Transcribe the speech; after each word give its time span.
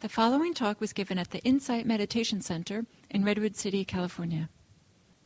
The 0.00 0.08
following 0.08 0.54
talk 0.54 0.80
was 0.80 0.94
given 0.94 1.18
at 1.18 1.30
the 1.30 1.40
Insight 1.40 1.84
Meditation 1.84 2.40
Center 2.40 2.86
in 3.10 3.22
Redwood 3.22 3.54
City, 3.54 3.84
California. 3.84 4.48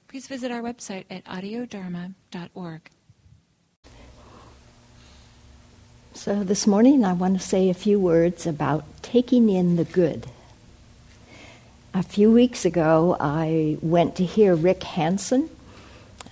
Please 0.09 0.27
visit 0.27 0.51
our 0.51 0.63
website 0.63 1.05
at 1.09 1.25
audiodharma.org. 1.27 2.91
So, 6.13 6.43
this 6.43 6.67
morning 6.67 7.05
I 7.05 7.13
want 7.13 7.41
to 7.41 7.47
say 7.47 7.71
a 7.71 7.75
few 7.75 8.01
words 8.01 8.49
about 8.49 8.85
taking 9.01 9.49
in 9.49 9.77
the 9.77 9.85
good. 9.85 10.27
A 11.95 12.03
few 12.03 12.33
weeks 12.33 12.65
ago, 12.65 13.17
I 13.21 13.79
went 13.81 14.17
to 14.17 14.25
hear 14.25 14.57
Rick 14.57 14.83
Hanson 14.83 15.51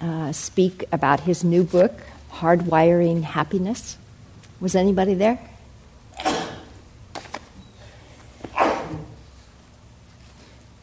uh, 0.00 0.32
speak 0.32 0.84
about 0.90 1.20
his 1.20 1.44
new 1.44 1.62
book, 1.62 1.92
Hardwiring 2.32 3.22
Happiness. 3.22 3.96
Was 4.60 4.74
anybody 4.74 5.14
there? 5.14 5.38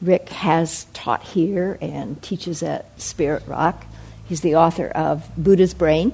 Rick 0.02 0.30
has 0.30 0.86
taught 0.94 1.24
here 1.24 1.78
and 1.82 2.22
teaches 2.22 2.64
at 2.64 3.00
Spirit 3.02 3.44
Rock. 3.48 3.86
He's 4.28 4.42
the 4.42 4.56
author 4.56 4.88
of 4.88 5.30
Buddha's 5.36 5.74
Brain, 5.74 6.14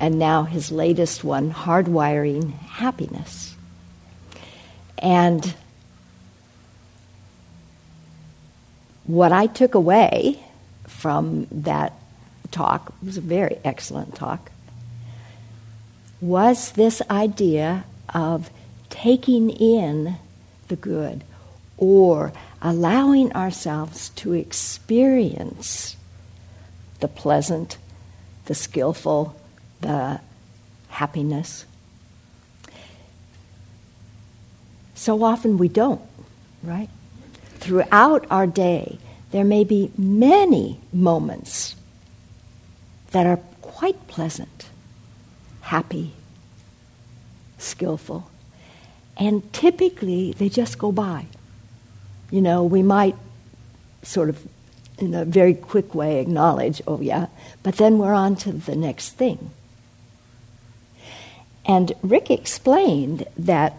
and 0.00 0.18
now 0.18 0.44
his 0.44 0.70
latest 0.70 1.24
one, 1.24 1.52
Hardwiring 1.52 2.52
Happiness. 2.52 3.56
And 4.98 5.54
what 9.04 9.32
I 9.32 9.46
took 9.46 9.74
away 9.74 10.38
from 10.86 11.46
that 11.50 11.94
talk, 12.50 12.92
it 13.02 13.06
was 13.06 13.16
a 13.16 13.22
very 13.22 13.58
excellent 13.64 14.14
talk, 14.14 14.52
was 16.20 16.72
this 16.72 17.00
idea 17.10 17.84
of 18.14 18.50
taking 18.90 19.50
in 19.50 20.16
the 20.68 20.76
good 20.76 21.24
or 21.76 22.32
allowing 22.60 23.32
ourselves 23.32 24.10
to 24.10 24.32
experience 24.32 25.96
the 27.00 27.08
pleasant, 27.08 27.78
the 28.46 28.54
skillful, 28.54 29.36
the 29.80 30.20
happiness. 30.88 31.64
So 34.94 35.22
often 35.22 35.58
we 35.58 35.68
don't, 35.68 36.00
right? 36.62 36.88
Throughout 37.58 38.26
our 38.30 38.46
day, 38.46 38.98
there 39.30 39.44
may 39.44 39.62
be 39.62 39.92
many 39.96 40.80
moments 40.92 41.76
that 43.12 43.26
are 43.26 43.38
quite 43.60 44.08
pleasant, 44.08 44.66
happy, 45.60 46.12
skillful, 47.58 48.30
and 49.16 49.52
typically 49.52 50.32
they 50.32 50.48
just 50.48 50.78
go 50.78 50.90
by. 50.90 51.26
You 52.30 52.40
know, 52.40 52.64
we 52.64 52.82
might 52.82 53.16
sort 54.02 54.28
of, 54.28 54.46
in 54.98 55.14
a 55.14 55.24
very 55.24 55.54
quick 55.54 55.94
way, 55.94 56.20
acknowledge, 56.20 56.82
oh, 56.86 57.00
yeah, 57.00 57.26
but 57.62 57.76
then 57.76 57.98
we're 57.98 58.14
on 58.14 58.36
to 58.36 58.52
the 58.52 58.76
next 58.76 59.10
thing. 59.10 59.50
And 61.64 61.92
Rick 62.02 62.30
explained 62.30 63.26
that 63.36 63.74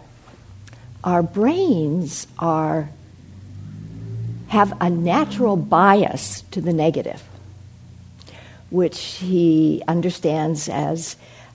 our 1.02 1.22
brains 1.22 2.26
are 2.38 2.90
have 4.48 4.76
a 4.80 4.90
natural 4.90 5.56
bias 5.56 6.42
to 6.50 6.60
the 6.60 6.72
negative, 6.72 7.22
which 8.68 9.00
he 9.00 9.80
understands 9.86 10.68
as 10.68 11.14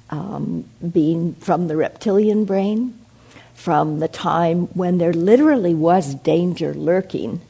um, 0.10 0.64
being 0.92 1.34
from 1.36 1.68
the 1.68 1.76
reptilian 1.76 2.46
brain 2.46 2.98
from 3.56 4.00
the 4.00 4.08
time 4.08 4.68
when 4.68 5.00
there 5.00 5.14
literally 5.14 5.74
was 5.74 6.14
danger 6.14 6.74
lurking 6.74 7.42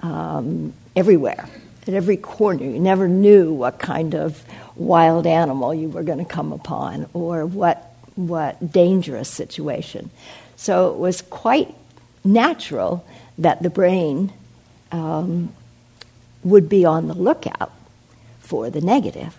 um, 0.00 0.72
everywhere, 0.96 1.48
at 1.86 1.94
every 1.94 2.16
corner. 2.16 2.64
You 2.64 2.78
never 2.78 3.08
knew 3.08 3.52
what 3.52 3.78
kind 3.78 4.14
of 4.14 4.42
wild 4.76 5.26
animal 5.26 5.74
you 5.74 5.88
were 5.88 6.02
going 6.02 6.18
to 6.18 6.24
come 6.24 6.52
upon 6.52 7.08
or 7.12 7.44
what, 7.44 7.94
what 8.14 8.72
dangerous 8.72 9.28
situation. 9.28 10.10
So 10.56 10.92
it 10.92 10.96
was 10.96 11.20
quite 11.20 11.74
natural 12.24 13.04
that 13.38 13.62
the 13.62 13.70
brain 13.70 14.32
um, 14.92 15.52
would 16.42 16.68
be 16.68 16.84
on 16.84 17.08
the 17.08 17.14
lookout 17.14 17.72
for 18.40 18.70
the 18.70 18.80
negative. 18.80 19.36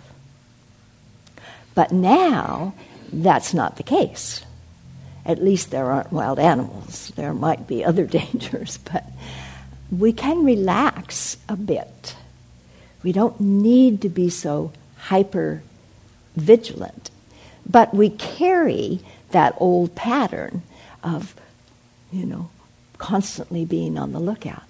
But 1.73 1.91
now 1.91 2.73
that's 3.11 3.53
not 3.53 3.77
the 3.77 3.83
case. 3.83 4.43
At 5.25 5.43
least 5.43 5.71
there 5.71 5.91
aren't 5.91 6.11
wild 6.11 6.39
animals. 6.39 7.11
There 7.15 7.33
might 7.33 7.67
be 7.67 7.83
other 7.83 8.05
dangers, 8.19 8.77
but 8.91 9.05
we 9.91 10.13
can 10.13 10.43
relax 10.43 11.37
a 11.49 11.55
bit. 11.55 12.15
We 13.03 13.11
don't 13.11 13.39
need 13.39 14.01
to 14.01 14.09
be 14.09 14.29
so 14.29 14.71
hyper 14.97 15.63
vigilant. 16.35 17.09
But 17.69 17.93
we 17.93 18.09
carry 18.09 19.01
that 19.31 19.55
old 19.57 19.95
pattern 19.95 20.63
of, 21.03 21.35
you 22.11 22.25
know, 22.25 22.49
constantly 22.97 23.65
being 23.65 23.97
on 23.97 24.11
the 24.11 24.19
lookout. 24.19 24.63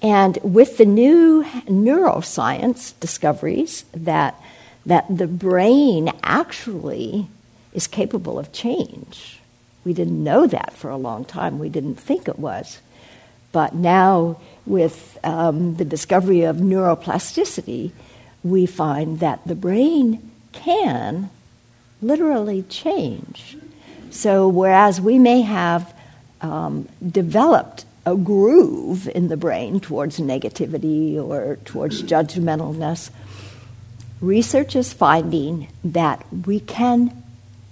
And 0.00 0.38
with 0.42 0.78
the 0.78 0.84
new 0.84 1.44
neuroscience 1.66 2.98
discoveries 2.98 3.84
that, 3.92 4.40
that 4.84 5.06
the 5.08 5.28
brain 5.28 6.12
actually 6.22 7.28
is 7.72 7.86
capable 7.86 8.38
of 8.38 8.52
change. 8.52 9.40
We 9.84 9.92
didn't 9.92 10.22
know 10.22 10.46
that 10.46 10.74
for 10.74 10.90
a 10.90 10.96
long 10.96 11.24
time. 11.24 11.58
We 11.58 11.68
didn't 11.68 11.96
think 11.96 12.28
it 12.28 12.38
was. 12.38 12.80
But 13.50 13.74
now, 13.74 14.40
with 14.64 15.18
um, 15.24 15.76
the 15.76 15.84
discovery 15.84 16.42
of 16.42 16.56
neuroplasticity, 16.56 17.92
we 18.42 18.66
find 18.66 19.20
that 19.20 19.40
the 19.46 19.54
brain 19.54 20.30
can 20.52 21.30
literally 22.00 22.62
change. 22.62 23.56
So, 24.10 24.48
whereas 24.48 25.00
we 25.00 25.18
may 25.18 25.42
have 25.42 25.94
um, 26.40 26.88
developed 27.06 27.84
a 28.04 28.16
groove 28.16 29.08
in 29.08 29.28
the 29.28 29.36
brain 29.36 29.80
towards 29.80 30.18
negativity 30.18 31.16
or 31.16 31.56
towards 31.64 32.02
judgmentalness, 32.02 33.10
research 34.20 34.74
is 34.74 34.92
finding 34.92 35.68
that 35.84 36.24
we 36.46 36.60
can 36.60 37.21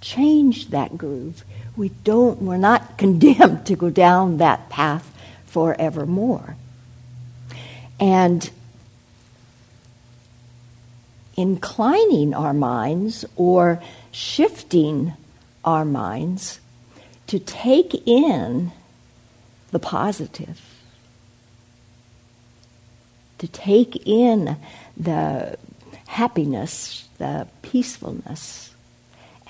change 0.01 0.69
that 0.71 0.97
groove. 0.97 1.45
We 1.77 1.89
don't, 2.03 2.41
we're 2.41 2.57
not 2.57 2.97
condemned 2.97 3.65
to 3.67 3.75
go 3.75 3.89
down 3.89 4.37
that 4.37 4.69
path 4.69 5.09
forevermore. 5.45 6.55
And 7.99 8.49
inclining 11.37 12.33
our 12.33 12.53
minds 12.53 13.25
or 13.35 13.81
shifting 14.11 15.13
our 15.63 15.85
minds 15.85 16.59
to 17.27 17.39
take 17.39 18.07
in 18.07 18.71
the 19.71 19.79
positive, 19.79 20.59
to 23.37 23.47
take 23.47 24.07
in 24.07 24.57
the 24.97 25.57
happiness, 26.07 27.07
the 27.17 27.47
peacefulness, 27.61 28.70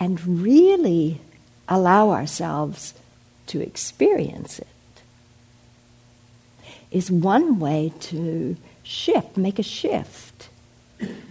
and 0.02 0.42
really 0.44 1.22
allow 1.70 2.10
ourselves 2.10 2.96
to 3.46 3.62
experience 3.62 4.58
it 4.58 4.68
is 6.90 7.12
one 7.12 7.60
way 7.60 7.94
to 8.00 8.58
shift, 8.82 9.38
make 9.38 9.60
a 9.60 9.64
shift 9.64 10.50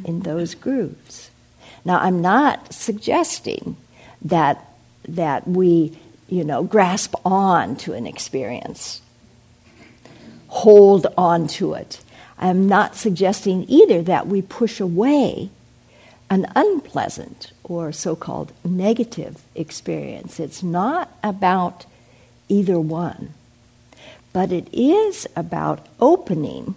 in 0.04 0.20
those 0.20 0.54
grooves. 0.54 1.30
Now, 1.84 1.98
I'm 1.98 2.22
not 2.22 2.72
suggesting 2.72 3.76
that 4.22 4.64
that 5.08 5.48
we, 5.48 5.98
you 6.28 6.44
know, 6.44 6.62
grasp 6.62 7.14
on 7.24 7.74
to 7.74 7.94
an 7.94 8.06
experience, 8.06 9.00
hold 10.46 11.06
on 11.18 11.48
to 11.48 11.74
it. 11.74 12.02
I'm 12.38 12.68
not 12.68 12.94
suggesting 12.94 13.64
either 13.68 14.00
that 14.02 14.28
we 14.28 14.42
push 14.42 14.78
away 14.78 15.50
an 16.28 16.46
unpleasant 16.54 17.50
or 17.70 17.92
so 17.92 18.16
called 18.16 18.52
negative 18.64 19.40
experience. 19.54 20.40
It's 20.40 20.60
not 20.62 21.08
about 21.22 21.86
either 22.48 22.80
one, 22.80 23.32
but 24.32 24.50
it 24.50 24.66
is 24.72 25.26
about 25.36 25.86
opening, 26.00 26.74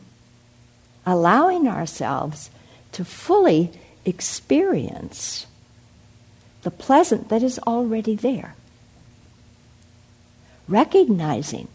allowing 1.04 1.68
ourselves 1.68 2.52
to 2.92 3.04
fully 3.04 3.72
experience 4.06 5.48
the 6.62 6.70
pleasant 6.70 7.30
that 7.30 7.42
is 7.42 7.58
already 7.60 8.16
there. 8.16 8.56
Recognizing 10.68 11.68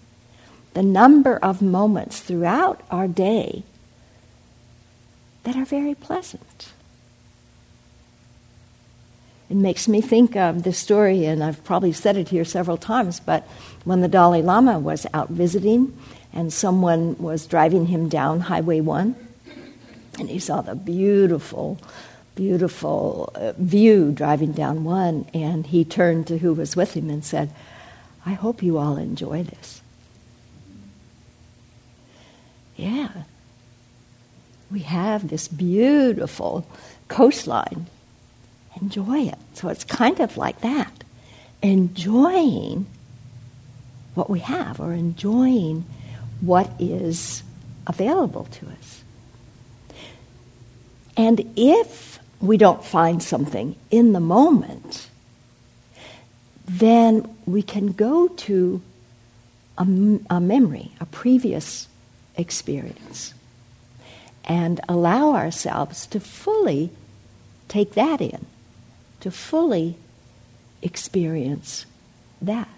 the 0.74 0.82
number 0.82 1.36
of 1.38 1.60
moments 1.60 2.20
throughout 2.20 2.80
our 2.88 3.08
day 3.08 3.64
that 5.42 5.56
are 5.56 5.64
very 5.64 5.96
pleasant 5.96 6.68
It 9.50 9.56
makes 9.56 9.88
me 9.88 10.00
think 10.00 10.36
of 10.36 10.62
the 10.62 10.72
story, 10.72 11.24
and 11.24 11.42
I've 11.42 11.64
probably 11.64 11.92
said 11.92 12.16
it 12.16 12.28
here 12.28 12.44
several 12.44 12.76
times, 12.76 13.18
but 13.18 13.48
when 13.84 14.02
the 14.02 14.08
Dalai 14.08 14.42
Lama 14.42 14.78
was 14.78 15.06
out 15.14 15.30
visiting 15.30 15.96
and 16.34 16.52
someone 16.52 17.16
was 17.18 17.46
driving 17.46 17.86
him 17.86 18.08
down 18.10 18.40
Highway 18.40 18.80
1, 18.80 19.16
and 20.18 20.28
he 20.28 20.38
saw 20.38 20.60
the 20.60 20.74
beautiful, 20.74 21.78
beautiful 22.34 23.32
uh, 23.34 23.52
view 23.56 24.12
driving 24.12 24.52
down 24.52 24.84
one, 24.84 25.26
and 25.32 25.66
he 25.66 25.84
turned 25.84 26.26
to 26.26 26.38
who 26.38 26.52
was 26.52 26.76
with 26.76 26.94
him 26.94 27.08
and 27.08 27.24
said, 27.24 27.50
I 28.26 28.32
hope 28.34 28.62
you 28.62 28.76
all 28.76 28.96
enjoy 28.96 29.44
this. 29.44 29.80
Yeah. 32.76 33.24
We 34.70 34.80
have 34.80 35.28
this 35.28 35.48
beautiful 35.48 36.66
coastline. 37.08 37.86
Enjoy 38.80 39.20
it. 39.20 39.38
So 39.54 39.68
it's 39.68 39.84
kind 39.84 40.20
of 40.20 40.36
like 40.36 40.60
that. 40.60 41.04
Enjoying 41.62 42.86
what 44.14 44.30
we 44.30 44.40
have 44.40 44.80
or 44.80 44.92
enjoying 44.92 45.84
what 46.40 46.70
is 46.78 47.42
available 47.86 48.44
to 48.44 48.66
us. 48.66 49.02
And 51.16 51.52
if 51.56 52.20
we 52.40 52.56
don't 52.56 52.84
find 52.84 53.22
something 53.22 53.74
in 53.90 54.12
the 54.12 54.20
moment, 54.20 55.08
then 56.66 57.28
we 57.46 57.62
can 57.62 57.92
go 57.92 58.28
to 58.28 58.80
a, 59.76 59.84
memory, 59.84 60.92
a 61.00 61.06
previous 61.06 61.88
experience, 62.36 63.34
and 64.44 64.80
allow 64.88 65.34
ourselves 65.34 66.06
to 66.06 66.20
fully 66.20 66.90
take 67.68 67.94
that 67.94 68.20
in, 68.20 68.46
to 69.20 69.30
fully 69.30 69.96
experience 70.82 71.86
that. 72.40 72.68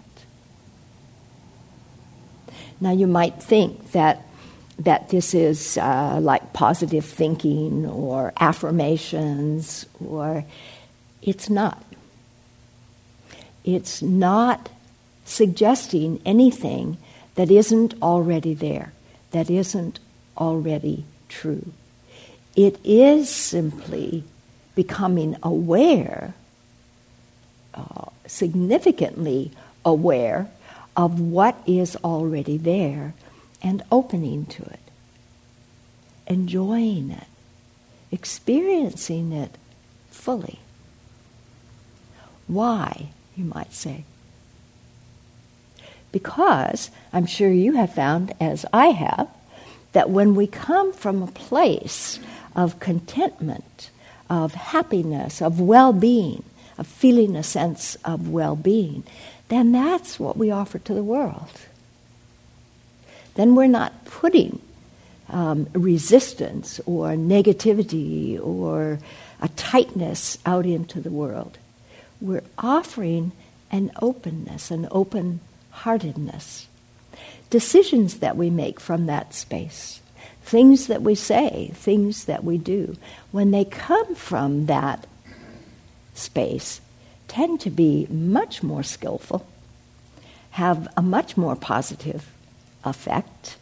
Now, 2.79 2.91
you 2.91 3.05
might 3.05 3.41
think 3.41 3.91
that, 3.91 4.25
that 4.79 5.09
this 5.09 5.35
is 5.35 5.77
uh, 5.77 6.19
like 6.19 6.53
positive 6.53 7.05
thinking 7.05 7.85
or 7.85 8.33
affirmations, 8.39 9.85
or 10.03 10.43
it's 11.21 11.49
not. 11.49 11.83
It's 13.63 14.01
not 14.01 14.69
suggesting 15.25 16.19
anything 16.25 16.97
that 17.35 17.51
isn't 17.51 17.93
already 18.01 18.55
there, 18.55 18.93
that 19.29 19.49
isn't 19.49 19.99
already 20.37 21.05
true. 21.29 21.71
It 22.55 22.79
is 22.83 23.29
simply 23.29 24.23
becoming 24.75 25.35
aware, 25.43 26.33
uh, 27.73 28.05
significantly 28.25 29.51
aware 29.83 30.49
of 30.95 31.19
what 31.19 31.55
is 31.65 31.95
already 31.97 32.57
there 32.57 33.13
and 33.61 33.83
opening 33.91 34.45
to 34.45 34.63
it, 34.63 34.79
enjoying 36.27 37.11
it, 37.11 37.27
experiencing 38.11 39.31
it 39.31 39.57
fully. 40.09 40.59
Why? 42.47 43.09
you 43.35 43.45
might 43.45 43.73
say. 43.73 44.03
Because 46.11 46.91
I'm 47.13 47.25
sure 47.25 47.51
you 47.51 47.73
have 47.73 47.93
found, 47.93 48.33
as 48.39 48.65
I 48.73 48.87
have, 48.87 49.29
that 49.93 50.09
when 50.09 50.35
we 50.35 50.47
come 50.47 50.93
from 50.93 51.21
a 51.21 51.27
place 51.27 52.19
of 52.55 52.79
contentment, 52.79 53.89
of 54.31 54.55
happiness, 54.55 55.43
of 55.43 55.59
well 55.59 55.93
being, 55.93 56.43
of 56.79 56.87
feeling 56.87 57.35
a 57.35 57.43
sense 57.43 57.95
of 58.03 58.29
well 58.29 58.55
being, 58.55 59.03
then 59.49 59.71
that's 59.71 60.19
what 60.19 60.37
we 60.37 60.49
offer 60.49 60.79
to 60.79 60.93
the 60.93 61.03
world. 61.03 61.51
Then 63.35 63.53
we're 63.53 63.67
not 63.67 64.05
putting 64.05 64.61
um, 65.29 65.67
resistance 65.73 66.79
or 66.85 67.09
negativity 67.09 68.39
or 68.43 68.99
a 69.41 69.49
tightness 69.49 70.37
out 70.45 70.65
into 70.65 71.01
the 71.01 71.11
world 71.11 71.57
we're 72.21 72.43
offering 72.57 73.31
an 73.71 73.91
openness, 74.01 74.71
an 74.71 74.87
open 74.91 75.39
heartedness. 75.71 76.67
Decisions 77.49 78.19
that 78.19 78.37
we 78.37 78.49
make 78.49 78.79
from 78.79 79.07
that 79.07 79.33
space, 79.33 80.00
things 80.51 80.87
that 80.87 81.01
we 81.01 81.15
say, 81.15 81.71
things 81.73 82.25
that 82.25 82.43
we 82.43 82.57
do, 82.57 82.97
when 83.31 83.51
they 83.51 83.63
come 83.63 84.13
from 84.15 84.65
that 84.65 85.07
space, 86.13 86.81
tend 87.29 87.61
to 87.61 87.69
be 87.69 88.05
much 88.09 88.61
more 88.61 88.83
skillful, 88.83 89.47
have 90.51 90.89
a 90.97 91.01
much 91.01 91.37
more 91.37 91.55
positive 91.55 92.29
effect. 92.83 93.55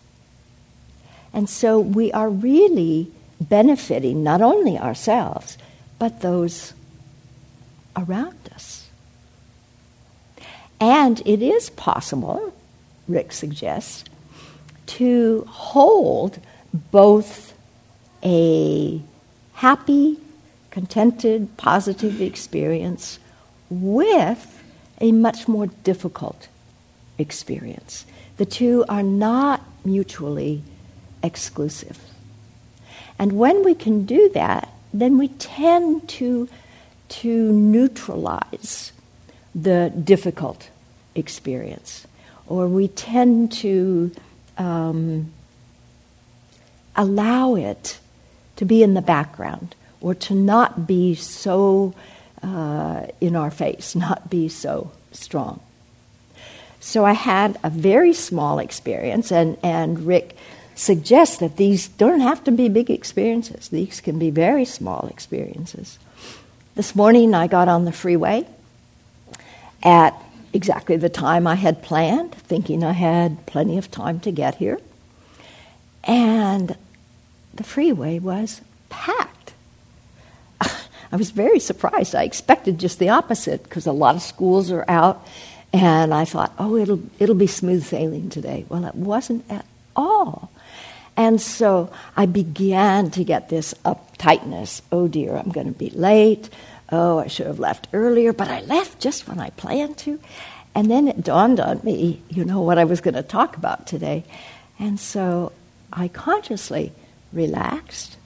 And 1.31 1.47
so 1.47 1.80
we 1.80 2.12
are 2.12 2.27
really 2.27 3.12
benefiting 3.39 4.24
not 4.24 4.42
only 4.42 4.75
ourselves, 4.75 5.59
but 6.00 6.21
those 6.21 6.74
around 7.95 8.50
us. 8.56 8.89
And 10.80 11.21
it 11.24 11.44
is 11.44 11.69
possible, 11.69 12.51
Rick 13.07 13.31
suggests, 13.31 14.06
to 14.88 15.45
hold 15.47 16.39
both 16.74 17.54
a 18.24 19.01
happy, 19.54 20.18
contented, 20.71 21.57
positive 21.57 22.21
experience 22.21 23.19
with 23.69 24.63
a 25.01 25.12
much 25.12 25.48
more 25.48 25.68
difficult 25.83 26.48
experience. 27.18 28.06
The 28.38 28.45
two 28.45 28.86
are 28.88 29.04
not 29.04 29.62
mutually 29.83 30.63
exclusive. 31.24 32.00
And 33.18 33.33
when 33.33 33.63
we 33.63 33.75
can 33.75 34.06
do 34.06 34.30
that, 34.30 34.69
then 34.94 35.18
we 35.18 35.27
tend 35.27 36.07
to 36.10 36.50
to 37.10 37.51
neutralize 37.51 38.92
the 39.56 39.92
difficult 40.04 40.69
experience, 41.16 42.06
or 42.48 42.68
we 42.68 42.88
tend 42.88 43.51
to 43.51 44.12
um, 44.60 45.31
allow 46.99 47.55
it 47.55 47.97
to 48.57 48.65
be 48.65 48.83
in 48.83 48.93
the 48.93 49.01
background, 49.01 49.73
or 50.01 50.13
to 50.13 50.35
not 50.35 50.85
be 50.85 51.15
so 51.15 51.95
uh, 52.43 53.07
in 53.21 53.35
our 53.35 53.49
face, 53.49 53.95
not 54.07 54.29
be 54.29 54.49
so 54.49 54.91
strong. 55.13 55.61
So 56.81 57.05
I 57.05 57.13
had 57.13 57.57
a 57.63 57.69
very 57.69 58.13
small 58.13 58.59
experience, 58.59 59.31
and, 59.31 59.57
and 59.63 60.01
Rick 60.01 60.35
suggests 60.75 61.37
that 61.37 61.57
these 61.57 61.87
don't 61.87 62.19
have 62.19 62.44
to 62.44 62.51
be 62.51 62.69
big 62.69 62.89
experiences, 62.89 63.69
these 63.69 64.01
can 64.01 64.19
be 64.19 64.29
very 64.29 64.65
small 64.65 65.07
experiences. 65.07 65.99
This 66.75 66.95
morning 66.95 67.33
I 67.33 67.47
got 67.47 67.68
on 67.68 67.85
the 67.85 67.91
freeway 67.91 68.45
at 69.83 70.13
exactly 70.53 70.97
the 70.97 71.09
time 71.09 71.47
I 71.47 71.56
had 71.56 71.81
planned, 71.81 72.33
thinking 72.33 72.83
I 72.83 72.94
had 72.94 73.45
plenty 73.45 73.77
of 73.77 73.91
time 73.91 74.19
to 74.21 74.31
get 74.31 74.56
here. 74.56 74.79
And 76.06 76.77
the 77.59 77.63
freeway 77.66 78.18
was 78.19 78.61
packed. 78.87 79.54
I 80.61 81.18
was 81.18 81.31
very 81.31 81.59
surprised. 81.59 82.16
I 82.16 82.23
expected 82.23 82.80
just 82.80 82.99
the 82.99 83.09
opposite 83.09 83.63
because 83.63 83.85
a 83.85 83.92
lot 83.92 84.16
of 84.16 84.21
schools 84.21 84.71
are 84.71 84.85
out, 84.87 85.28
and 85.73 86.13
I 86.13 86.23
thought, 86.23 86.54
oh, 86.57 86.78
it'll, 86.78 87.01
it'll 87.19 87.35
be 87.35 87.47
smooth 87.47 87.83
sailing 87.83 88.30
today. 88.30 88.66
Well, 88.69 88.85
it 88.85 88.95
wasn't 88.95 89.44
at 89.51 89.66
all. 89.94 90.49
And 91.18 91.42
so 91.42 91.92
I 92.16 92.28
began 92.28 93.11
to 93.11 93.25
get 93.25 93.49
this 93.49 93.73
uptightness. 93.83 94.81
Oh 94.89 95.09
dear, 95.09 95.35
I'm 95.35 95.51
going 95.51 95.68
to 95.68 95.78
be 95.78 95.89
late. 95.89 96.49
Oh, 96.94 97.19
I 97.19 97.28
should 97.28 97.47
have 97.47 97.59
left 97.59 97.89
earlier, 97.92 98.31
but 98.31 98.47
I 98.47 98.61
left 98.61 99.01
just 99.01 99.28
when 99.28 99.37
I 99.37 99.49
planned 99.49 99.97
to. 99.99 100.18
And 100.73 100.89
then 100.89 101.09
it 101.09 101.25
dawned 101.25 101.59
on 101.59 101.81
me, 101.83 102.21
you 102.30 102.45
know, 102.45 102.61
what 102.61 102.78
I 102.78 102.85
was 102.85 103.01
going 103.01 103.16
to 103.16 103.21
talk 103.21 103.57
about 103.57 103.85
today. 103.85 104.23
And 104.80 104.97
so 104.97 105.51
I 105.92 106.07
consciously 106.07 106.94
relaxed. 107.31 108.18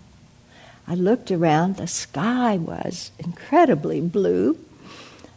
I 0.87 0.95
looked 0.95 1.31
around. 1.31 1.77
The 1.77 1.87
sky 1.87 2.57
was 2.57 3.11
incredibly 3.19 4.01
blue, 4.01 4.57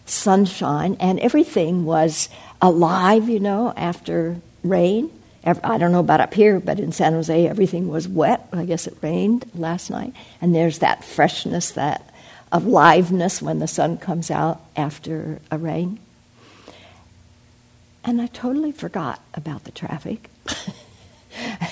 sunshine, 0.04 0.96
and 0.98 1.20
everything 1.20 1.84
was 1.84 2.28
alive, 2.60 3.28
you 3.28 3.40
know, 3.40 3.72
after 3.76 4.40
rain. 4.62 5.10
I 5.44 5.78
don't 5.78 5.92
know 5.92 6.00
about 6.00 6.20
up 6.20 6.34
here, 6.34 6.58
but 6.58 6.80
in 6.80 6.90
San 6.90 7.12
Jose, 7.12 7.46
everything 7.46 7.88
was 7.88 8.08
wet. 8.08 8.48
I 8.52 8.64
guess 8.64 8.88
it 8.88 8.96
rained 9.00 9.48
last 9.54 9.90
night. 9.90 10.12
And 10.40 10.52
there's 10.52 10.80
that 10.80 11.04
freshness, 11.04 11.70
that 11.72 12.10
of 12.50 12.64
liveness 12.64 13.40
when 13.40 13.60
the 13.60 13.68
sun 13.68 13.96
comes 13.98 14.30
out 14.30 14.60
after 14.76 15.40
a 15.50 15.58
rain. 15.58 16.00
And 18.04 18.20
I 18.20 18.26
totally 18.26 18.72
forgot 18.72 19.20
about 19.34 19.64
the 19.64 19.72
traffic 19.72 20.30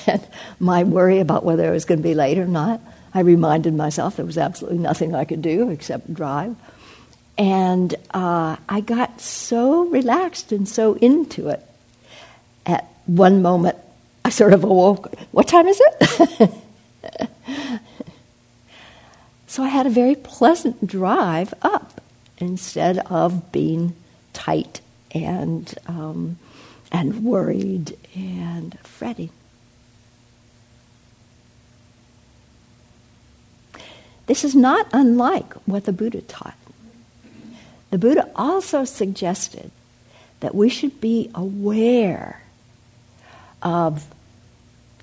and 0.06 0.26
my 0.58 0.84
worry 0.84 1.20
about 1.20 1.44
whether 1.44 1.66
I 1.66 1.70
was 1.70 1.84
going 1.84 1.98
to 1.98 2.08
be 2.08 2.14
late 2.14 2.38
or 2.38 2.46
not. 2.46 2.80
I 3.12 3.20
reminded 3.20 3.74
myself 3.74 4.16
there 4.16 4.26
was 4.26 4.38
absolutely 4.38 4.78
nothing 4.78 5.14
I 5.14 5.24
could 5.24 5.42
do 5.42 5.70
except 5.70 6.12
drive. 6.12 6.56
And 7.36 7.94
uh, 8.12 8.56
I 8.68 8.80
got 8.80 9.20
so 9.20 9.86
relaxed 9.86 10.52
and 10.52 10.68
so 10.68 10.94
into 10.94 11.48
it. 11.48 11.64
At 12.66 12.88
one 13.06 13.42
moment, 13.42 13.76
I 14.24 14.30
sort 14.30 14.52
of 14.52 14.64
awoke. 14.64 15.14
What 15.32 15.48
time 15.48 15.66
is 15.66 15.80
it? 15.80 16.50
so 19.46 19.62
I 19.62 19.68
had 19.68 19.86
a 19.86 19.90
very 19.90 20.14
pleasant 20.14 20.86
drive 20.86 21.52
up 21.62 22.00
instead 22.38 22.98
of 22.98 23.52
being 23.52 23.94
tight 24.32 24.80
and 25.12 25.72
um, 25.86 26.38
and 26.90 27.24
worried 27.24 27.96
and 28.14 28.78
fretting. 28.80 29.30
This 34.26 34.44
is 34.44 34.54
not 34.54 34.86
unlike 34.92 35.52
what 35.66 35.84
the 35.84 35.92
Buddha 35.92 36.22
taught. 36.22 36.56
The 37.90 37.98
Buddha 37.98 38.30
also 38.34 38.84
suggested 38.84 39.70
that 40.40 40.54
we 40.54 40.68
should 40.68 41.00
be 41.00 41.30
aware 41.34 42.42
of 43.62 44.06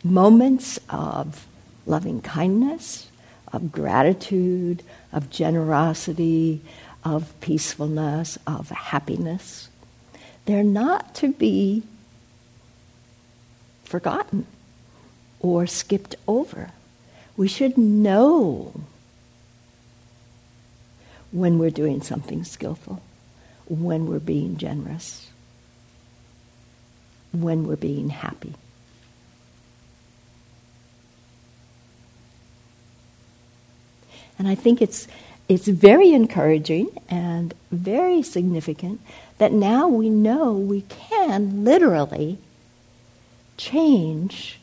moments 0.04 0.80
of 0.90 1.48
loving 1.86 2.22
kindness, 2.22 3.08
of 3.54 3.72
gratitude, 3.72 4.84
of 5.12 5.30
generosity, 5.30 6.62
of 7.04 7.34
peacefulness, 7.42 8.38
of 8.46 8.70
happiness. 8.70 9.70
They're 10.46 10.63
not 10.63 11.16
to 11.16 11.34
be 11.34 11.84
forgotten 13.84 14.48
or 15.40 15.68
skipped 15.68 16.16
over. 16.28 16.72
We 17.38 17.48
should 17.48 17.78
know 17.78 18.74
when 21.32 21.60
we're 21.60 21.70
doing 21.70 22.02
something 22.02 22.44
skillful, 22.44 23.02
when 23.68 24.08
we're 24.08 24.20
being 24.20 24.58
generous, 24.58 25.30
when 27.32 27.68
we're 27.68 27.76
being 27.76 28.10
happy. 28.10 28.54
And 34.38 34.48
I 34.48 34.56
think 34.56 34.82
it's, 34.82 35.08
it's 35.48 35.68
very 35.68 36.14
encouraging 36.14 36.90
and 37.10 37.54
very 37.72 38.24
significant 38.24 39.00
that 39.38 39.52
now 39.52 39.88
we 39.88 40.10
know 40.10 40.54
we 40.54 40.82
can 40.82 41.64
literally 41.64 42.40
change 43.58 44.60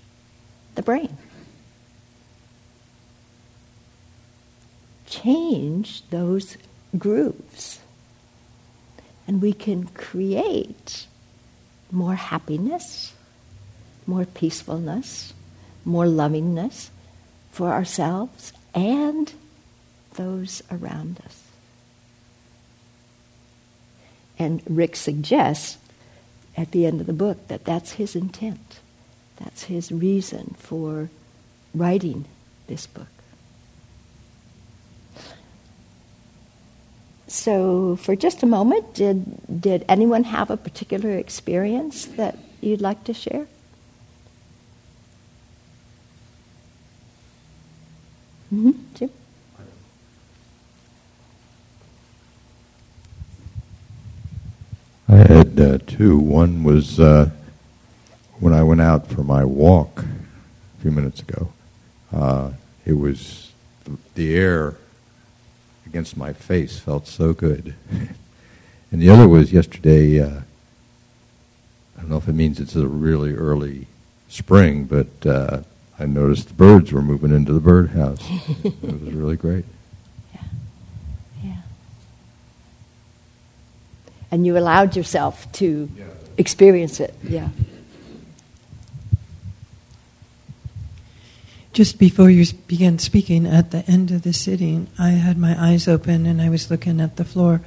the 0.74 0.82
brain. 0.82 1.16
Change 5.08 6.02
those 6.10 6.56
grooves. 6.96 7.80
And 9.26 9.42
we 9.42 9.52
can 9.52 9.86
create 9.88 11.06
more 11.90 12.14
happiness, 12.14 13.14
more 14.06 14.24
peacefulness, 14.24 15.32
more 15.84 16.06
lovingness 16.06 16.90
for 17.50 17.72
ourselves 17.72 18.52
and 18.74 19.32
those 20.14 20.62
around 20.70 21.20
us. 21.24 21.42
And 24.38 24.62
Rick 24.68 24.96
suggests 24.96 25.78
at 26.56 26.70
the 26.70 26.86
end 26.86 27.00
of 27.00 27.06
the 27.06 27.12
book 27.12 27.48
that 27.48 27.64
that's 27.64 27.92
his 27.92 28.14
intent. 28.14 28.80
That's 29.36 29.64
his 29.64 29.90
reason 29.90 30.54
for 30.58 31.10
writing 31.74 32.26
this 32.66 32.86
book. 32.86 33.17
So, 37.28 37.96
for 37.96 38.16
just 38.16 38.42
a 38.42 38.46
moment, 38.46 38.94
did, 38.94 39.60
did 39.60 39.84
anyone 39.86 40.24
have 40.24 40.50
a 40.50 40.56
particular 40.56 41.10
experience 41.10 42.06
that 42.06 42.38
you'd 42.62 42.80
like 42.80 43.04
to 43.04 43.12
share? 43.12 43.46
Mm-hmm. 48.52 48.72
Jim? 48.94 49.10
I 55.10 55.16
had 55.16 55.60
uh, 55.60 55.78
two. 55.86 56.18
One 56.18 56.64
was 56.64 56.98
uh, 56.98 57.28
when 58.40 58.54
I 58.54 58.62
went 58.62 58.80
out 58.80 59.06
for 59.06 59.22
my 59.22 59.44
walk 59.44 60.00
a 60.00 60.80
few 60.80 60.90
minutes 60.90 61.20
ago. 61.20 61.52
Uh, 62.10 62.52
it 62.86 62.94
was 62.94 63.52
the 64.14 64.34
air 64.34 64.76
against 65.88 66.16
my 66.16 66.32
face 66.32 66.78
felt 66.78 67.06
so 67.06 67.32
good. 67.32 67.74
and 68.92 69.02
the 69.02 69.08
other 69.08 69.26
was 69.26 69.52
yesterday. 69.52 70.20
Uh, 70.20 70.40
I 71.96 72.00
don't 72.00 72.10
know 72.10 72.18
if 72.18 72.28
it 72.28 72.34
means 72.34 72.60
it's 72.60 72.76
a 72.76 72.86
really 72.86 73.34
early 73.34 73.86
spring, 74.28 74.84
but 74.84 75.26
uh, 75.26 75.62
I 75.98 76.06
noticed 76.06 76.48
the 76.48 76.54
birds 76.54 76.92
were 76.92 77.02
moving 77.02 77.32
into 77.32 77.52
the 77.52 77.60
birdhouse. 77.60 78.20
it 78.64 78.82
was 78.82 79.14
really 79.14 79.36
great. 79.36 79.64
Yeah. 80.34 80.40
Yeah. 81.42 81.56
And 84.30 84.46
you 84.46 84.56
allowed 84.58 84.94
yourself 84.94 85.50
to 85.52 85.88
yeah. 85.96 86.04
experience 86.36 87.00
it. 87.00 87.14
Yeah. 87.22 87.48
Just 91.78 92.00
before 92.00 92.28
you 92.28 92.44
began 92.66 92.98
speaking, 92.98 93.46
at 93.46 93.70
the 93.70 93.88
end 93.88 94.10
of 94.10 94.22
the 94.22 94.32
sitting, 94.32 94.88
I 94.98 95.10
had 95.10 95.38
my 95.38 95.54
eyes 95.56 95.86
open 95.86 96.26
and 96.26 96.42
I 96.42 96.48
was 96.48 96.72
looking 96.72 97.00
at 97.00 97.14
the 97.14 97.24
floor, 97.24 97.60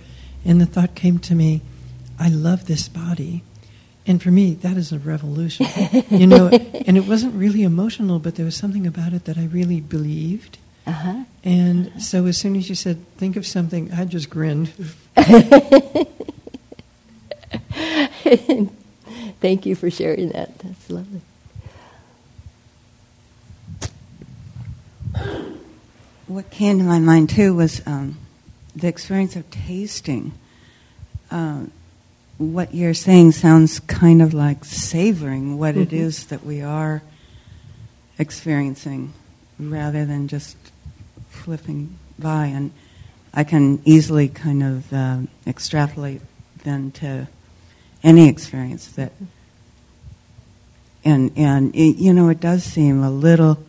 and 0.43 0.59
the 0.59 0.65
thought 0.65 0.95
came 0.95 1.17
to 1.19 1.33
me, 1.33 1.61
I 2.19 2.27
love 2.27 2.65
this 2.65 2.89
body. 2.89 3.45
And 4.05 4.21
for 4.21 4.29
me, 4.29 4.55
that 4.55 4.75
is 4.75 4.91
a 4.91 4.99
revolution. 4.99 5.65
you 6.09 6.27
know, 6.27 6.49
and 6.49 6.97
it 6.97 7.07
wasn't 7.07 7.35
really 7.35 7.63
emotional, 7.63 8.19
but 8.19 8.35
there 8.35 8.43
was 8.43 8.57
something 8.57 8.85
about 8.85 9.13
it 9.13 9.23
that 9.23 9.37
I 9.37 9.45
really 9.45 9.79
believed. 9.79 10.57
Uh-huh. 10.85 11.23
And 11.45 11.87
uh-huh. 11.87 11.99
so 11.99 12.25
as 12.25 12.37
soon 12.37 12.57
as 12.57 12.67
you 12.67 12.75
said, 12.75 13.05
think 13.15 13.37
of 13.37 13.47
something, 13.47 13.93
I 13.93 14.03
just 14.03 14.29
grinned. 14.29 14.73
Thank 19.39 19.65
you 19.65 19.73
for 19.73 19.89
sharing 19.89 20.31
that. 20.31 20.59
That's 20.59 20.89
lovely. 20.89 21.21
What 26.31 26.49
came 26.49 26.77
to 26.77 26.85
my 26.85 26.99
mind 26.99 27.29
too 27.29 27.53
was 27.53 27.85
um, 27.85 28.17
the 28.73 28.87
experience 28.87 29.35
of 29.35 29.51
tasting. 29.51 30.31
Uh, 31.29 31.65
what 32.37 32.73
you're 32.73 32.93
saying 32.93 33.33
sounds 33.33 33.81
kind 33.81 34.21
of 34.21 34.33
like 34.33 34.63
savoring 34.63 35.59
what 35.59 35.75
mm-hmm. 35.75 35.81
it 35.81 35.91
is 35.91 36.27
that 36.27 36.45
we 36.45 36.61
are 36.61 37.01
experiencing 38.17 39.11
rather 39.59 40.05
than 40.05 40.29
just 40.29 40.55
flipping 41.27 41.99
by. 42.17 42.45
And 42.45 42.71
I 43.33 43.43
can 43.43 43.81
easily 43.83 44.29
kind 44.29 44.63
of 44.63 44.93
uh, 44.93 45.17
extrapolate 45.45 46.21
then 46.63 46.91
to 46.91 47.27
any 48.03 48.29
experience 48.29 48.87
that 48.93 49.11
and 51.03 51.33
and 51.35 51.75
it, 51.75 51.97
you 51.97 52.13
know 52.13 52.29
it 52.29 52.39
does 52.39 52.63
seem 52.63 53.03
a 53.03 53.11
little 53.11 53.61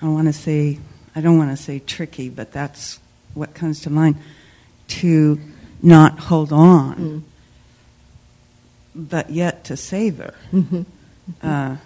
I 0.00 0.08
want 0.08 0.28
to 0.28 0.32
say 0.32 0.78
I 1.18 1.20
don't 1.20 1.36
want 1.36 1.50
to 1.50 1.62
say 1.62 1.80
tricky 1.80 2.28
but 2.28 2.52
that's 2.52 3.00
what 3.34 3.54
comes 3.54 3.80
to 3.82 3.90
mind 3.90 4.16
to 4.88 5.40
not 5.82 6.18
hold 6.18 6.52
on 6.52 6.96
mm. 6.96 7.22
but 8.94 9.30
yet 9.30 9.64
to 9.64 9.76
savor 9.76 10.34
mm-hmm. 10.52 10.82
uh, 11.42 11.76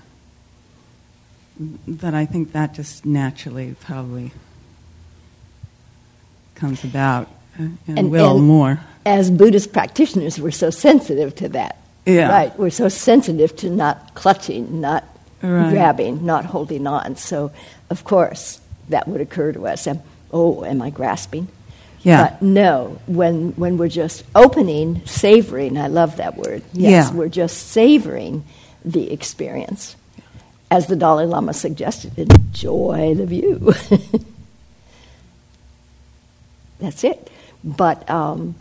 but 1.88 2.14
I 2.14 2.26
think 2.26 2.52
that 2.52 2.74
just 2.74 3.06
naturally 3.06 3.74
probably 3.80 4.32
comes 6.54 6.84
about 6.84 7.28
uh, 7.58 7.64
and, 7.86 7.98
and 7.98 8.10
will 8.10 8.36
and, 8.36 8.46
more 8.46 8.80
as 9.04 9.30
Buddhist 9.30 9.72
practitioners, 9.72 10.38
we're 10.38 10.50
so 10.50 10.70
sensitive 10.70 11.34
to 11.36 11.48
that. 11.50 11.76
Yeah. 12.06 12.28
Right. 12.28 12.58
We're 12.58 12.70
so 12.70 12.88
sensitive 12.88 13.54
to 13.56 13.70
not 13.70 14.14
clutching, 14.14 14.80
not 14.80 15.04
right. 15.42 15.70
grabbing, 15.70 16.24
not 16.24 16.44
holding 16.44 16.86
on. 16.86 17.16
So, 17.16 17.52
of 17.90 18.04
course, 18.04 18.60
that 18.92 19.08
would 19.08 19.20
occur 19.20 19.52
to 19.52 19.66
us. 19.66 19.86
oh, 20.32 20.64
am 20.64 20.80
I 20.80 20.90
grasping? 20.90 21.48
Yeah. 22.02 22.30
But 22.30 22.42
no, 22.42 22.98
when, 23.06 23.52
when 23.52 23.76
we're 23.76 23.88
just 23.88 24.24
opening, 24.34 25.02
savoring, 25.06 25.78
I 25.78 25.86
love 25.86 26.16
that 26.16 26.36
word. 26.36 26.62
Yes, 26.72 27.08
yeah. 27.08 27.14
we're 27.14 27.28
just 27.28 27.68
savoring 27.68 28.44
the 28.84 29.12
experience. 29.12 29.96
As 30.70 30.86
the 30.86 30.96
Dalai 30.96 31.26
Lama 31.26 31.52
suggested, 31.52 32.18
enjoy 32.18 33.14
the 33.14 33.26
view. 33.26 33.72
That's 36.80 37.04
it. 37.04 37.30
But 37.62 38.08
um, 38.10 38.56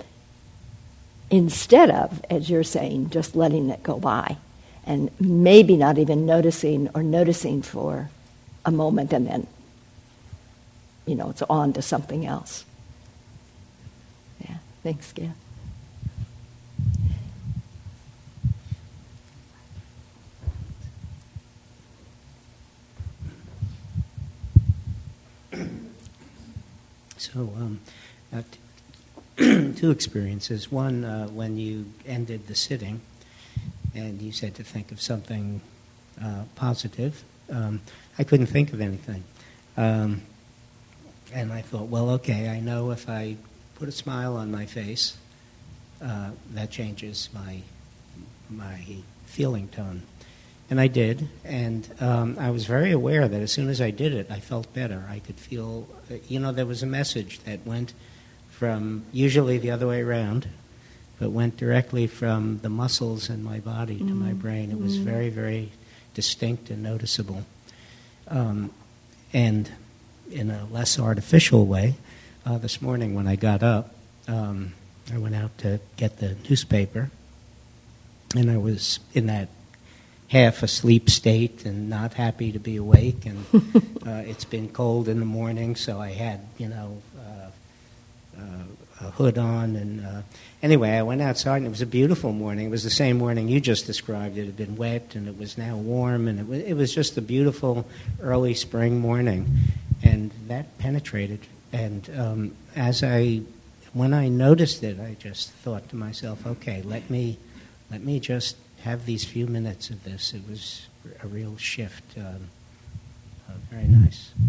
instead 1.32 1.90
of, 1.90 2.24
as 2.30 2.50
you're 2.50 2.64
saying, 2.64 3.10
just 3.10 3.36
letting 3.36 3.70
it 3.70 3.82
go 3.82 3.98
by 3.98 4.38
and 4.86 5.10
maybe 5.20 5.78
not 5.78 5.98
even 5.98 6.26
noticing 6.26 6.90
or 6.94 7.02
noticing 7.02 7.62
for 7.62 8.10
a 8.66 8.72
moment 8.72 9.14
and 9.14 9.26
then, 9.26 9.48
you 11.06 11.16
know, 11.16 11.30
it's 11.30 11.42
on 11.44 11.74
to 11.74 11.82
something 11.82 12.26
else. 12.26 12.66
Yeah. 14.40 14.58
Thanks, 14.84 15.12
Gail. 15.12 15.34
So, 27.18 27.42
um, 27.42 27.80
uh, 28.34 28.42
t- 29.38 29.74
two 29.74 29.92
experiences. 29.92 30.72
One, 30.72 31.06
uh, 31.06 31.28
when 31.28 31.56
you 31.56 31.86
ended 32.06 32.48
the 32.48 32.56
sitting, 32.56 33.00
and 33.94 34.22
you 34.22 34.32
said 34.32 34.56
to 34.56 34.64
think 34.64 34.92
of 34.92 35.02
something 35.02 35.62
uh, 36.22 36.44
positive. 36.56 37.24
Um, 37.50 37.82
I 38.18 38.24
couldn't 38.24 38.48
think 38.48 38.74
of 38.74 38.82
anything. 38.82 39.24
Um, 39.78 40.22
and 41.34 41.52
I 41.52 41.62
thought, 41.62 41.88
well, 41.88 42.10
okay, 42.12 42.50
I 42.50 42.60
know 42.60 42.92
if 42.92 43.10
I 43.10 43.38
put 43.76 43.88
a 43.88 43.92
smile 43.92 44.36
on 44.36 44.52
my 44.52 44.66
face, 44.66 45.18
uh, 46.02 46.32
that 46.54 46.72
changes 46.72 47.30
my, 47.34 47.60
my 48.50 48.80
feeling 49.26 49.68
tone. 49.70 50.04
And 50.70 50.80
I 50.80 50.88
did, 50.88 51.28
and 51.44 51.88
um, 52.00 52.38
I 52.40 52.50
was 52.50 52.66
very 52.66 52.92
aware 52.92 53.28
that 53.28 53.42
as 53.42 53.52
soon 53.52 53.68
as 53.68 53.82
I 53.82 53.92
did 53.92 54.14
it, 54.14 54.32
I 54.32 54.40
felt 54.40 54.74
better. 54.74 55.06
I 55.10 55.20
could 55.20 55.36
feel, 55.36 55.88
uh, 56.10 56.16
you 56.28 56.40
know, 56.40 56.54
there 56.54 56.66
was 56.66 56.82
a 56.82 56.88
message 56.88 57.40
that 57.40 57.66
went 57.66 57.94
from 58.50 59.04
usually 59.12 59.58
the 59.58 59.72
other 59.72 59.88
way 59.88 60.02
around, 60.02 60.48
but 61.20 61.32
went 61.32 61.58
directly 61.58 62.08
from 62.08 62.60
the 62.60 62.70
muscles 62.70 63.30
in 63.30 63.44
my 63.44 63.60
body 63.60 63.98
to 63.98 64.04
my 64.06 64.32
brain. 64.34 64.72
It 64.72 64.80
was 64.80 64.96
very, 64.96 65.30
very 65.30 65.72
distinct 66.14 66.70
and 66.70 66.82
noticeable. 66.82 67.46
Um, 68.28 68.72
and 69.34 69.70
in 70.32 70.50
a 70.50 70.66
less 70.72 70.98
artificial 71.00 71.66
way, 71.66 71.96
uh, 72.46 72.58
this 72.58 72.82
morning 72.82 73.14
when 73.14 73.28
I 73.28 73.36
got 73.36 73.62
up, 73.62 73.94
um, 74.28 74.74
I 75.14 75.18
went 75.18 75.36
out 75.36 75.58
to 75.60 75.80
get 75.98 76.18
the 76.18 76.36
newspaper, 76.50 77.12
and 78.36 78.50
I 78.50 78.58
was 78.58 79.00
in 79.14 79.28
that 79.28 79.50
half 80.30 80.64
asleep 80.64 81.10
state 81.10 81.66
and 81.66 81.90
not 81.90 82.14
happy 82.14 82.52
to 82.54 82.60
be 82.60 82.78
awake. 82.78 83.26
And 83.26 83.46
uh, 84.08 84.24
it's 84.26 84.46
been 84.46 84.70
cold 84.70 85.10
in 85.10 85.20
the 85.20 85.26
morning, 85.26 85.76
so 85.76 86.00
I 86.00 86.12
had, 86.12 86.40
you 86.58 86.70
know, 86.70 87.02
uh, 87.20 88.40
uh, 88.40 88.64
a 89.02 89.12
hood 89.12 89.38
on. 89.38 89.76
And 89.76 90.06
uh, 90.06 90.22
anyway, 90.64 90.92
I 90.92 91.04
went 91.04 91.22
outside, 91.22 91.58
and 91.58 91.66
it 91.66 91.70
was 91.70 91.82
a 91.82 91.88
beautiful 91.88 92.32
morning. 92.32 92.68
It 92.68 92.72
was 92.72 92.84
the 92.84 92.90
same 92.90 93.18
morning 93.18 93.50
you 93.50 93.60
just 93.60 93.86
described. 93.86 94.38
It 94.38 94.46
had 94.46 94.56
been 94.56 94.78
wet, 94.78 95.16
and 95.16 95.28
it 95.28 95.38
was 95.38 95.58
now 95.58 95.76
warm, 95.76 96.28
and 96.30 96.40
it 96.40 96.48
was, 96.48 96.60
it 96.60 96.74
was 96.74 96.94
just 96.94 97.18
a 97.18 97.22
beautiful 97.22 97.86
early 98.22 98.54
spring 98.54 99.00
morning. 99.00 99.48
And 100.12 100.32
that 100.48 100.78
penetrated. 100.78 101.40
And 101.72 102.10
um, 102.18 102.56
as 102.76 103.04
I, 103.04 103.42
when 103.94 104.14
I 104.14 104.28
noticed 104.28 104.84
it, 104.84 105.00
I 105.00 105.16
just 105.20 105.52
thought 105.52 105.88
to 105.90 105.96
myself, 105.96 106.46
okay, 106.46 106.82
let 106.84 107.10
me, 107.10 107.38
let 107.90 108.04
me 108.04 108.20
just 108.20 108.58
have 108.84 109.06
these 109.06 109.24
few 109.24 109.48
minutes 109.48 109.90
of 109.90 110.04
this. 110.04 110.34
It 110.34 110.42
was 110.50 110.88
a 111.24 111.28
real 111.28 111.56
shift. 111.58 112.04
Um, 112.18 112.50
uh, 113.48 113.54
very 113.70 113.88
nice. 113.88 114.32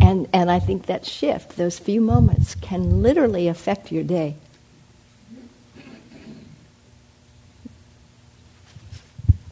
And, 0.00 0.28
and 0.32 0.50
I 0.50 0.58
think 0.58 0.86
that 0.86 1.06
shift, 1.06 1.56
those 1.56 1.78
few 1.78 2.00
moments, 2.00 2.54
can 2.54 3.02
literally 3.02 3.48
affect 3.48 3.92
your 3.92 4.04
day. 4.04 4.36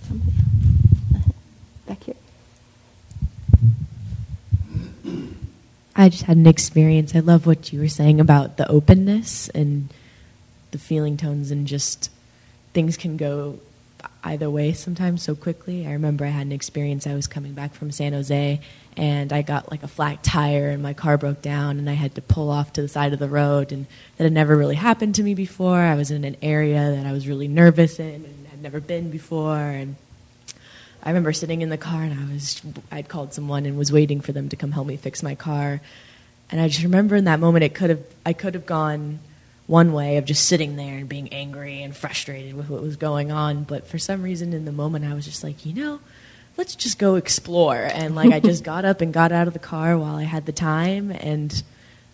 Somebody? 0.06 0.32
Uh-huh. 1.14 1.32
Back 1.86 2.04
here. 2.04 2.14
I 5.98 6.08
just 6.08 6.22
had 6.22 6.36
an 6.36 6.46
experience. 6.46 7.16
I 7.16 7.18
love 7.18 7.44
what 7.44 7.72
you 7.72 7.80
were 7.80 7.88
saying 7.88 8.20
about 8.20 8.56
the 8.56 8.70
openness 8.70 9.48
and 9.48 9.92
the 10.70 10.78
feeling 10.78 11.16
tones, 11.16 11.50
and 11.50 11.66
just 11.66 12.08
things 12.72 12.96
can 12.96 13.16
go 13.16 13.58
either 14.22 14.48
way 14.48 14.72
sometimes 14.72 15.24
so 15.24 15.34
quickly. 15.34 15.88
I 15.88 15.92
remember 15.92 16.24
I 16.24 16.28
had 16.28 16.46
an 16.46 16.52
experience. 16.52 17.04
I 17.04 17.14
was 17.14 17.26
coming 17.26 17.52
back 17.52 17.74
from 17.74 17.90
San 17.90 18.12
Jose, 18.12 18.60
and 18.96 19.32
I 19.32 19.42
got 19.42 19.72
like 19.72 19.82
a 19.82 19.88
flat 19.88 20.22
tire, 20.22 20.68
and 20.68 20.84
my 20.84 20.94
car 20.94 21.18
broke 21.18 21.42
down, 21.42 21.80
and 21.80 21.90
I 21.90 21.94
had 21.94 22.14
to 22.14 22.22
pull 22.22 22.48
off 22.48 22.72
to 22.74 22.82
the 22.82 22.86
side 22.86 23.12
of 23.12 23.18
the 23.18 23.28
road. 23.28 23.72
And 23.72 23.86
that 24.18 24.24
had 24.24 24.32
never 24.32 24.56
really 24.56 24.76
happened 24.76 25.16
to 25.16 25.24
me 25.24 25.34
before. 25.34 25.80
I 25.80 25.96
was 25.96 26.12
in 26.12 26.22
an 26.22 26.36
area 26.42 26.92
that 26.94 27.06
I 27.06 27.12
was 27.12 27.26
really 27.26 27.48
nervous 27.48 27.98
in 27.98 28.24
and 28.24 28.46
had 28.52 28.62
never 28.62 28.78
been 28.78 29.10
before, 29.10 29.58
and 29.58 29.96
I 31.08 31.10
remember 31.10 31.32
sitting 31.32 31.62
in 31.62 31.70
the 31.70 31.78
car 31.78 32.02
and 32.02 32.12
I 32.12 32.34
was 32.34 32.60
I'd 32.92 33.08
called 33.08 33.32
someone 33.32 33.64
and 33.64 33.78
was 33.78 33.90
waiting 33.90 34.20
for 34.20 34.32
them 34.32 34.50
to 34.50 34.56
come 34.56 34.72
help 34.72 34.86
me 34.86 34.98
fix 34.98 35.22
my 35.22 35.34
car. 35.34 35.80
And 36.50 36.60
I 36.60 36.68
just 36.68 36.82
remember 36.82 37.16
in 37.16 37.24
that 37.24 37.40
moment 37.40 37.64
it 37.64 37.74
could 37.74 37.88
have 37.88 38.04
I 38.26 38.34
could 38.34 38.52
have 38.52 38.66
gone 38.66 39.20
one 39.66 39.94
way 39.94 40.18
of 40.18 40.26
just 40.26 40.44
sitting 40.44 40.76
there 40.76 40.98
and 40.98 41.08
being 41.08 41.32
angry 41.32 41.82
and 41.82 41.96
frustrated 41.96 42.54
with 42.54 42.68
what 42.68 42.82
was 42.82 42.96
going 42.96 43.32
on, 43.32 43.64
but 43.64 43.86
for 43.86 43.96
some 43.96 44.22
reason 44.22 44.52
in 44.52 44.66
the 44.66 44.72
moment 44.72 45.06
I 45.06 45.14
was 45.14 45.24
just 45.24 45.42
like, 45.42 45.64
you 45.64 45.72
know, 45.72 46.00
let's 46.58 46.74
just 46.74 46.98
go 46.98 47.14
explore. 47.14 47.88
And 47.90 48.14
like 48.14 48.30
I 48.30 48.40
just 48.40 48.62
got 48.72 48.84
up 48.84 49.00
and 49.00 49.10
got 49.10 49.32
out 49.32 49.46
of 49.46 49.54
the 49.54 49.58
car 49.58 49.96
while 49.96 50.16
I 50.16 50.24
had 50.24 50.44
the 50.44 50.52
time 50.52 51.10
and 51.10 51.62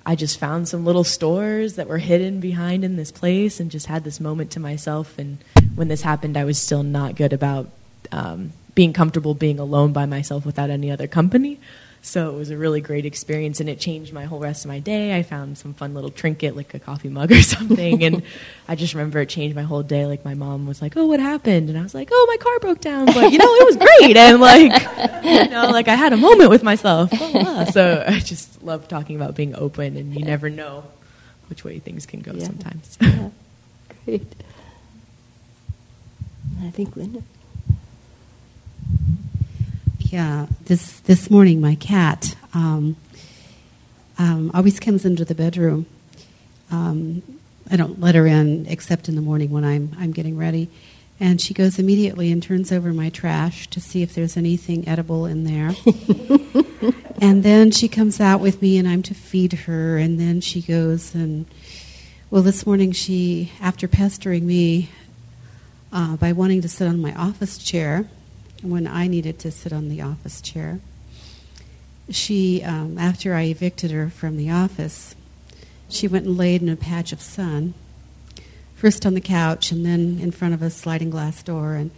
I 0.07 0.15
just 0.15 0.39
found 0.39 0.69
some 0.69 0.85
little 0.85 1.03
stores 1.03 1.75
that 1.75 1.89
were 1.89 1.99
hidden 1.99 2.39
behind 2.39 2.85
in 2.85 2.95
this 2.95 3.11
place 3.11 3.59
and 3.59 3.73
just 3.73 3.87
had 3.87 4.05
this 4.05 4.21
moment 4.21 4.53
to 4.53 4.61
myself. 4.61 5.19
And 5.19 5.39
when 5.75 5.89
this 5.89 6.03
happened, 6.03 6.37
I 6.37 6.45
was 6.45 6.61
still 6.61 6.85
not 6.85 7.17
good 7.17 7.33
about 7.33 7.71
um, 8.13 8.53
being 8.75 8.93
comfortable 8.93 9.35
being 9.35 9.59
alone 9.59 9.93
by 9.93 10.07
myself 10.07 10.45
without 10.45 10.71
any 10.71 10.91
other 10.91 11.07
company. 11.07 11.61
So 12.03 12.35
it 12.35 12.37
was 12.37 12.51
a 12.51 12.57
really 12.59 12.83
great 12.83 13.07
experience, 13.07 13.61
and 13.61 13.69
it 13.71 13.81
changed 13.81 14.13
my 14.13 14.27
whole 14.27 14.39
rest 14.39 14.67
of 14.67 14.69
my 14.69 14.79
day. 14.79 15.17
I 15.17 15.23
found 15.23 15.57
some 15.57 15.73
fun 15.73 15.95
little 15.95 16.11
trinket, 16.11 16.55
like 16.55 16.75
a 16.75 16.79
coffee 16.79 17.09
mug 17.09 17.33
or 17.33 17.41
something, 17.55 18.05
and 18.05 18.23
I 18.69 18.75
just 18.75 18.93
remember 18.93 19.21
it 19.21 19.31
changed 19.31 19.57
my 19.57 19.63
whole 19.63 19.83
day. 19.83 20.05
Like 20.05 20.23
my 20.23 20.35
mom 20.35 20.67
was 20.67 20.83
like, 20.83 20.99
"Oh, 20.99 21.07
what 21.07 21.19
happened?" 21.19 21.71
And 21.71 21.79
I 21.79 21.83
was 21.83 21.95
like, 21.95 22.11
"Oh, 22.13 22.27
my 22.29 22.37
car 22.37 22.59
broke 22.59 22.83
down," 22.83 23.07
but 23.07 23.33
you 23.33 23.39
know, 23.39 23.47
it 23.55 23.65
was 23.65 23.77
great, 23.79 24.17
and 24.19 24.39
like, 24.39 25.25
you 25.25 25.49
know, 25.51 25.71
like 25.71 25.89
I 25.89 25.95
had 25.95 26.13
a 26.13 26.19
moment 26.19 26.51
with 26.51 26.63
myself. 26.63 27.09
Blah, 27.11 27.33
blah. 27.33 27.65
So 27.67 28.05
I 28.07 28.19
just 28.19 28.63
love 28.63 28.87
talking 28.87 29.17
about 29.17 29.35
being 29.35 29.55
open, 29.55 29.97
and 29.97 30.15
you 30.15 30.27
never 30.27 30.51
know 30.51 30.85
which 31.49 31.65
way 31.65 31.79
things 31.79 32.05
can 32.05 32.21
go 32.21 32.33
Yeah. 32.35 32.45
sometimes. 32.45 32.99
Yeah. 33.01 33.31
Great. 34.05 34.27
I 36.63 36.69
think 36.71 36.97
Linda. 36.97 37.23
Yeah, 40.15 40.47
this 40.67 41.01
this 41.01 41.29
morning 41.29 41.61
my 41.61 41.75
cat 41.75 42.37
um, 42.55 42.95
um, 44.17 44.53
always 44.55 44.79
comes 44.79 45.05
into 45.05 45.25
the 45.25 45.35
bedroom. 45.35 45.87
Um, 46.71 47.21
I 47.69 47.75
don't 47.75 47.99
let 47.99 48.15
her 48.15 48.25
in 48.25 48.65
except 48.69 49.09
in 49.09 49.17
the 49.17 49.21
morning 49.21 49.51
when 49.51 49.65
I'm 49.65 49.91
I'm 49.99 50.13
getting 50.13 50.37
ready, 50.37 50.71
and 51.19 51.41
she 51.41 51.53
goes 51.53 51.81
immediately 51.81 52.31
and 52.31 52.41
turns 52.41 52.71
over 52.71 52.93
my 52.93 53.09
trash 53.09 53.67
to 53.71 53.81
see 53.81 54.03
if 54.03 54.15
there's 54.15 54.37
anything 54.37 54.87
edible 54.87 55.27
in 55.27 55.43
there. 55.43 55.75
and 57.21 57.43
then 57.43 57.73
she 57.73 57.89
comes 57.89 58.21
out 58.21 58.41
with 58.41 58.63
me, 58.63 58.79
and 58.79 58.87
I'm 58.87 59.03
to 59.03 59.15
feed 59.15 59.53
her, 59.53 59.99
and 59.99 60.21
then 60.21 60.41
she 60.41 60.63
goes 60.63 61.13
and 61.13 61.45
well, 62.31 62.43
this 62.43 62.65
morning 62.65 62.93
she, 62.93 63.51
after 63.61 63.89
pestering 63.89 64.47
me 64.47 64.91
uh, 65.93 66.15
by 66.19 66.31
wanting 66.31 66.63
to 66.63 66.69
sit 66.69 66.87
on 66.87 67.03
my 67.03 67.13
office 67.15 67.59
chair 67.59 68.09
when 68.65 68.87
I 68.87 69.07
needed 69.07 69.39
to 69.41 69.51
sit 69.51 69.73
on 69.73 69.89
the 69.89 70.03
office 70.03 70.41
chair. 70.41 70.81
She, 72.11 72.63
um, 72.63 72.99
after 72.99 73.35
I 73.35 73.43
evicted 73.43 73.91
her 73.91 74.11
from 74.11 74.37
the 74.37 74.51
office, 74.51 75.15
she 75.89 76.09
went 76.09 76.27
and 76.27 76.37
laid 76.37 76.63
in 76.63 76.69
a 76.69 76.77
patch 76.77 77.13
of 77.13 77.21
sun, 77.21 77.75
first 78.75 79.07
on 79.07 79.15
the 79.15 79.21
couch 79.21 79.71
and 79.71 79.87
then 79.87 80.19
in 80.21 80.31
front 80.31 80.55
of 80.55 80.63
a 80.63 80.71
sliding 80.71 81.11
glass 81.11 81.43
door. 81.43 81.75
And 81.75 81.91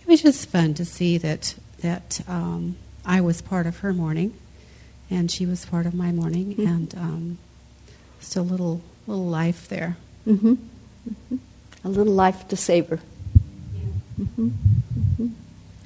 it 0.00 0.06
was 0.06 0.22
just 0.22 0.48
fun 0.48 0.74
to 0.74 0.84
see 0.84 1.18
that, 1.18 1.54
that 1.80 2.20
um, 2.28 2.76
I 3.04 3.20
was 3.20 3.42
part 3.42 3.66
of 3.66 3.78
her 3.78 3.92
morning 3.92 4.34
and 5.10 5.30
she 5.30 5.44
was 5.44 5.66
part 5.66 5.86
of 5.86 5.92
my 5.92 6.12
morning, 6.12 6.54
and 6.58 6.94
um, 6.94 7.38
just 8.20 8.36
a 8.36 8.42
little, 8.42 8.80
little 9.08 9.26
life 9.26 9.68
there. 9.68 9.96
Mm-hmm. 10.26 10.54
hmm 10.54 11.36
A 11.84 11.88
little 11.88 12.12
life 12.12 12.46
to 12.48 12.56
savor. 12.56 13.00
hmm 14.16 14.48
hmm 14.48 15.28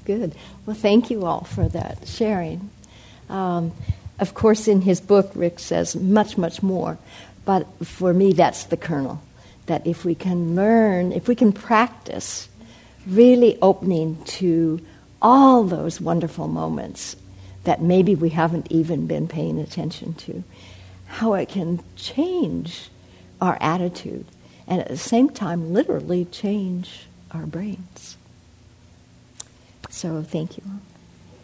Good. 0.04 0.34
Well, 0.66 0.76
thank 0.76 1.10
you 1.10 1.24
all 1.24 1.44
for 1.44 1.68
that 1.68 2.06
sharing. 2.06 2.70
Um, 3.28 3.72
of 4.18 4.34
course, 4.34 4.68
in 4.68 4.82
his 4.82 5.00
book, 5.00 5.30
Rick 5.34 5.58
says 5.58 5.96
much, 5.96 6.36
much 6.36 6.62
more. 6.62 6.98
But 7.44 7.66
for 7.84 8.12
me, 8.14 8.32
that's 8.32 8.64
the 8.64 8.76
kernel. 8.76 9.22
That 9.66 9.86
if 9.86 10.04
we 10.04 10.14
can 10.14 10.54
learn, 10.54 11.12
if 11.12 11.26
we 11.26 11.34
can 11.34 11.52
practice 11.52 12.48
really 13.06 13.58
opening 13.60 14.22
to 14.24 14.80
all 15.20 15.64
those 15.64 16.00
wonderful 16.00 16.48
moments 16.48 17.16
that 17.64 17.80
maybe 17.80 18.14
we 18.14 18.28
haven't 18.28 18.66
even 18.70 19.06
been 19.06 19.26
paying 19.26 19.58
attention 19.58 20.14
to, 20.14 20.44
how 21.06 21.34
it 21.34 21.48
can 21.48 21.82
change 21.96 22.90
our 23.40 23.56
attitude 23.60 24.26
and 24.66 24.80
at 24.80 24.88
the 24.88 24.96
same 24.96 25.30
time 25.30 25.72
literally 25.72 26.24
change 26.26 27.06
our 27.30 27.46
brains. 27.46 28.16
So 29.94 30.24
thank 30.24 30.56
you. 30.58 30.64